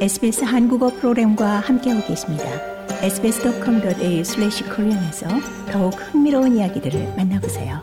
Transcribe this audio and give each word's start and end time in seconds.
SBS 0.00 0.44
한국어 0.44 0.88
프로그램과 0.88 1.60
함께하고 1.60 2.06
계십니다. 2.06 2.44
sbs.com.au/korean에서 3.02 5.28
더욱 5.70 5.92
흥미로운 5.92 6.56
이야기들을 6.56 7.16
만나보세요. 7.18 7.82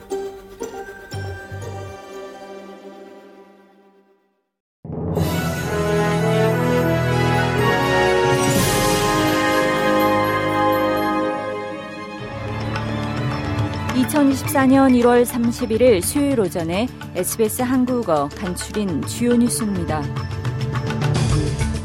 (2024년 13.94 15.00
1월 15.04 15.24
31일) 15.24 16.02
수요일 16.02 16.40
오전에 16.40 16.88
SBS 17.16 17.62
한국어 17.62 18.28
간추린 18.30 19.04
주요 19.04 19.36
뉴스입니다. 19.36 20.02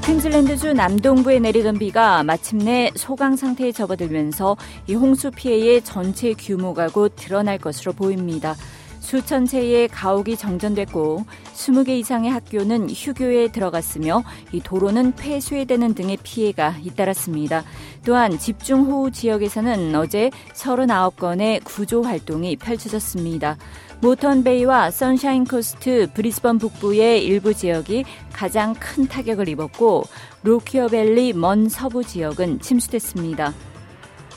퀸즐랜드주 0.05 0.73
남동부에 0.75 1.39
내리던 1.39 1.79
비가 1.79 2.25
마침내 2.25 2.91
소강 2.97 3.37
상태에 3.37 3.71
접어들면서 3.71 4.57
이 4.89 4.95
홍수 4.95 5.31
피해의 5.31 5.83
전체 5.83 6.35
규모가 6.35 6.89
곧 6.89 7.13
드러날 7.15 7.59
것으로 7.59 7.93
보입니다. 7.93 8.57
수천 9.03 9.47
채의 9.47 9.89
가옥이 9.89 10.37
정전됐고 10.37 11.27
20개 11.55 11.89
이상의 11.89 12.31
학교는 12.31 12.89
휴교에 12.89 13.51
들어갔으며 13.51 14.23
이 14.53 14.61
도로는 14.61 15.13
폐쇄되는 15.17 15.95
등의 15.95 16.19
피해가 16.23 16.77
잇따랐습니다. 16.83 17.65
또한 18.05 18.39
집중호우 18.39 19.11
지역에서는 19.11 19.95
어제 19.97 20.31
39건의 20.55 21.63
구조 21.65 22.03
활동이 22.03 22.57
펼쳐졌습니다. 22.57 23.59
모턴베이와 24.01 24.91
선샤인 24.91 25.45
코스트 25.45 26.09
브리스번 26.15 26.59
북부의 26.59 27.25
일부 27.25 27.53
지역이 27.53 28.05
가장 28.33 28.75
큰 28.75 29.07
타격을 29.07 29.49
입었고 29.49 30.05
로키어밸리 30.45 31.33
먼 31.35 31.69
서부 31.69 32.03
지역은 32.05 32.61
침수됐습니다. 32.61 33.53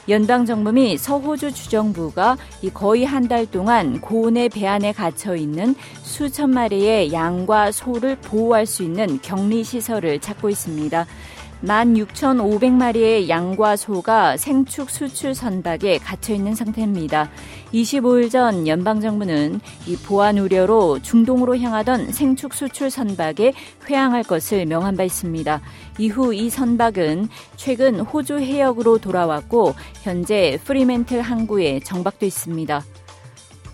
연방 0.07 0.45
정부 0.45 0.71
및 0.71 0.97
서호주 0.97 1.51
주정부가 1.51 2.37
거의 2.73 3.05
한 3.05 3.25
달 3.25 3.47
동안 3.49 3.99
고온의 4.01 4.49
배 4.49 4.67
안에 4.67 4.91
갇혀 4.91 5.35
있는 5.35 5.73
수천 6.03 6.51
마리의 6.51 7.11
양과 7.11 7.71
소를 7.71 8.15
보호할 8.17 8.67
수 8.67 8.83
있는 8.83 9.19
격리 9.23 9.63
시설을 9.63 10.19
찾고 10.19 10.49
있습니다. 10.51 11.07
16,500마리의 11.65 13.27
양과 13.27 13.75
소가 13.75 14.37
생축 14.37 14.89
수출 14.89 15.33
선박에 15.33 15.97
갇혀 15.97 16.33
있는 16.33 16.53
상태입니다. 16.53 17.29
25일 17.73 18.29
전 18.31 18.67
연방 18.67 19.01
정부는 19.01 19.59
이 19.87 19.95
보안 19.97 20.37
우려로 20.37 20.99
중동으로 21.01 21.57
향하던 21.57 22.11
생축 22.11 22.53
수출 22.53 22.89
선박에 22.89 23.53
회항할 23.89 24.23
것을 24.23 24.65
명한 24.65 24.95
바 24.95 25.03
있습니다. 25.03 25.61
이후 25.97 26.33
이 26.33 26.49
선박은 26.49 27.29
최근 27.55 27.99
호주 27.99 28.39
해역으로 28.39 28.99
돌아왔고 28.99 29.73
현재 30.03 30.59
프리멘틀 30.63 31.21
항구에 31.21 31.79
정박돼 31.79 32.27
있습니다. 32.27 32.83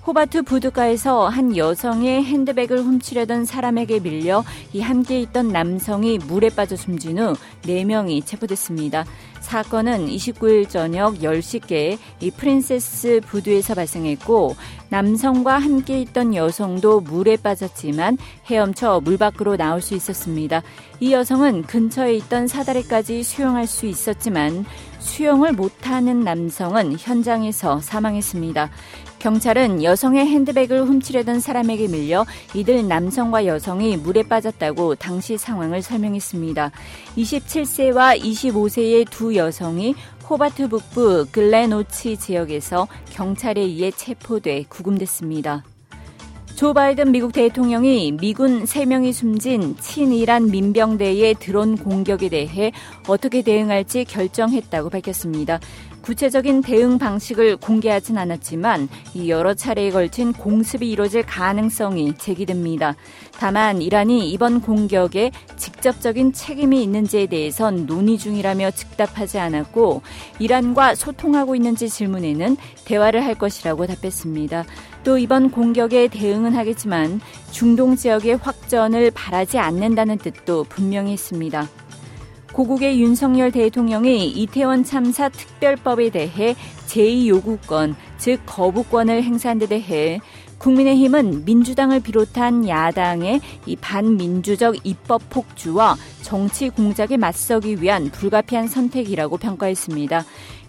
호바트 0.05 0.41
부두가에서 0.41 1.27
한 1.27 1.55
여성의 1.55 2.23
핸드백을 2.23 2.79
훔치려던 2.79 3.45
사람에게 3.45 3.99
밀려 3.99 4.43
이 4.73 4.81
함께 4.81 5.19
있던 5.21 5.49
남성이 5.49 6.17
물에 6.17 6.49
빠져 6.49 6.75
숨진 6.75 7.19
후 7.19 7.35
4명이 7.61 8.25
체포됐습니다. 8.25 9.05
사건은 9.41 10.07
29일 10.07 10.69
저녁 10.69 11.19
10시께 11.19 11.99
이 12.19 12.31
프린세스 12.31 13.21
부두에서 13.27 13.75
발생했고 13.75 14.55
남성과 14.89 15.59
함께 15.59 16.01
있던 16.01 16.35
여성도 16.35 16.99
물에 17.01 17.37
빠졌지만 17.37 18.17
헤엄쳐 18.47 19.01
물 19.03 19.17
밖으로 19.17 19.55
나올 19.55 19.81
수 19.81 19.93
있었습니다. 19.95 20.63
이 20.99 21.13
여성은 21.13 21.63
근처에 21.63 22.15
있던 22.15 22.47
사다리까지 22.47 23.23
수영할 23.23 23.67
수 23.67 23.85
있었지만 23.85 24.65
수영을 24.99 25.53
못하는 25.53 26.21
남성은 26.21 26.97
현장에서 26.99 27.79
사망했습니다. 27.79 28.69
경찰은 29.21 29.83
여성의 29.83 30.25
핸드백을 30.25 30.83
훔치려던 30.83 31.41
사람에게 31.41 31.89
밀려 31.89 32.25
이들 32.55 32.87
남성과 32.87 33.45
여성이 33.45 33.95
물에 33.95 34.23
빠졌다고 34.23 34.95
당시 34.95 35.37
상황을 35.37 35.83
설명했습니다. 35.83 36.71
27세와 37.17 38.19
25세의 38.19 39.07
두 39.11 39.35
여성이 39.35 39.93
호바트 40.27 40.69
북부 40.69 41.27
글레노치 41.31 42.17
지역에서 42.17 42.87
경찰에 43.11 43.61
의해 43.61 43.91
체포돼 43.91 44.63
구금됐습니다. 44.69 45.65
조 46.61 46.75
바이든 46.75 47.11
미국 47.11 47.33
대통령이 47.33 48.11
미군 48.19 48.65
3명이 48.65 49.13
숨진 49.13 49.75
친이란 49.79 50.51
민병대의 50.51 51.33
드론 51.39 51.75
공격에 51.75 52.29
대해 52.29 52.71
어떻게 53.07 53.41
대응할지 53.41 54.05
결정했다고 54.05 54.91
밝혔습니다. 54.91 55.59
구체적인 56.03 56.61
대응 56.61 56.99
방식을 56.99 57.57
공개하진 57.57 58.17
않았지만 58.17 58.89
이 59.15 59.29
여러 59.29 59.55
차례에 59.55 59.89
걸친 59.91 60.33
공습이 60.33 60.89
이뤄질 60.89 61.23
가능성이 61.23 62.13
제기됩니다. 62.17 62.95
다만 63.39 63.81
이란이 63.81 64.29
이번 64.29 64.61
공격에 64.61 65.31
직접적인 65.57 66.33
책임이 66.33 66.83
있는지에 66.83 67.27
대해선 67.27 67.87
논의 67.87 68.17
중이라며 68.17 68.71
즉답하지 68.71 69.39
않았고 69.39 70.01
이란과 70.37 70.93
소통하고 70.93 71.55
있는지 71.55 71.89
질문에는 71.89 72.57
대화를 72.85 73.23
할 73.23 73.35
것이라고 73.35 73.87
답했습니다. 73.87 74.65
또 75.03 75.17
이번 75.17 75.49
공격에 75.51 76.07
대응은 76.07 76.55
하겠지만 76.55 77.21
중동 77.51 77.95
지역의 77.95 78.37
확전을 78.37 79.11
바라지 79.11 79.57
않는다는 79.57 80.17
뜻도 80.17 80.65
분명히 80.65 81.13
있습니다. 81.13 81.67
고국의 82.53 82.99
윤석열 83.01 83.51
대통령이 83.51 84.29
이태원 84.29 84.83
참사 84.83 85.29
특별법에 85.29 86.09
대해 86.09 86.55
제2요구권, 86.87 87.95
즉 88.17 88.41
거부권을 88.45 89.23
행사한 89.23 89.59
데 89.59 89.67
대해 89.67 90.19
국민의힘은 90.57 91.45
민주당을 91.45 92.01
비롯한 92.01 92.67
야당의 92.67 93.41
이 93.65 93.75
반민주적 93.77 94.85
입법 94.85 95.27
폭주와 95.29 95.95
정치 96.21 96.69
공작에 96.69 97.17
맞서기 97.17 97.81
위한 97.81 98.11
불가피한 98.11 98.67
선택이라고 98.67 99.37
평가했습니다. 99.37 100.23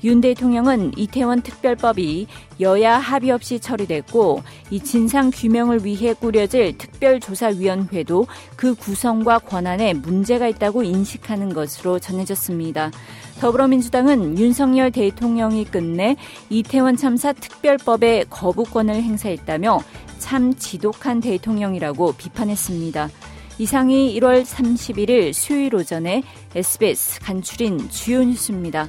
윤 0.05 0.21
대통령은 0.21 0.93
이태원 0.97 1.43
특별법이 1.43 2.27
여야 2.61 2.99
합의 2.99 3.31
없이 3.31 3.61
처리됐고 3.61 4.43
이 4.71 4.81
진상 4.81 5.31
규명을 5.33 5.85
위해 5.85 6.13
꾸려질 6.15 6.77
특별조사위원회도 6.79 8.27
그 8.57 8.75
구성과 8.75 9.41
권한에 9.41 9.95
문제가 9.95 10.49
있다고 10.49 10.83
인식하는 10.83 11.55
것으로 11.55 11.99
전해졌습니다. 11.99 12.91
더불어민주당은 13.41 14.39
윤석열 14.39 14.91
대통령이 14.91 15.65
끝내 15.65 16.17
이태원 16.51 16.97
참사 16.97 17.33
특별법의 17.33 18.27
거부권을 18.31 18.95
행사했다며 18.95 19.81
참 20.19 20.55
지독한 20.55 21.21
대통령이라고 21.21 22.13
비판했습니다. 22.13 23.09
이상이 23.59 24.19
1월 24.19 24.45
31일 24.45 25.33
수요일 25.33 25.75
오전에 25.75 26.23
SBS 26.55 27.21
간추린 27.21 27.91
주요 27.91 28.25
뉴스입니다. 28.25 28.89